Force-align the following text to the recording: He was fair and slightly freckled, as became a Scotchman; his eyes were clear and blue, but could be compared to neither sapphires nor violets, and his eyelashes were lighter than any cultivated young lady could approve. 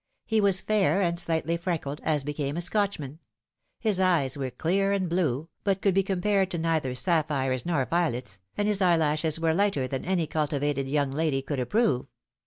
He 0.25 0.41
was 0.41 0.61
fair 0.61 0.99
and 0.99 1.19
slightly 1.19 1.57
freckled, 1.57 2.01
as 2.03 2.23
became 2.23 2.57
a 2.57 2.61
Scotchman; 2.61 3.19
his 3.79 3.99
eyes 3.99 4.35
were 4.35 4.49
clear 4.49 4.91
and 4.93 5.07
blue, 5.07 5.47
but 5.63 5.79
could 5.79 5.93
be 5.93 6.01
compared 6.01 6.49
to 6.49 6.57
neither 6.57 6.95
sapphires 6.95 7.67
nor 7.67 7.85
violets, 7.85 8.39
and 8.57 8.67
his 8.67 8.81
eyelashes 8.81 9.39
were 9.39 9.53
lighter 9.53 9.87
than 9.87 10.03
any 10.03 10.25
cultivated 10.25 10.87
young 10.87 11.11
lady 11.11 11.43
could 11.43 11.59
approve. 11.59 12.07